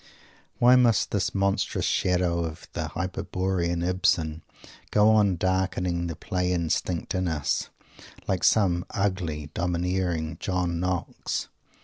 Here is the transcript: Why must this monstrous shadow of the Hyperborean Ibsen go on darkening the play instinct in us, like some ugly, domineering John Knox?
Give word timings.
Why 0.57 0.75
must 0.75 1.11
this 1.11 1.35
monstrous 1.35 1.85
shadow 1.85 2.39
of 2.43 2.67
the 2.73 2.87
Hyperborean 2.95 3.83
Ibsen 3.87 4.41
go 4.89 5.09
on 5.11 5.35
darkening 5.35 6.07
the 6.07 6.15
play 6.15 6.51
instinct 6.51 7.13
in 7.13 7.27
us, 7.27 7.69
like 8.27 8.43
some 8.43 8.83
ugly, 8.89 9.51
domineering 9.53 10.37
John 10.39 10.79
Knox? 10.79 11.49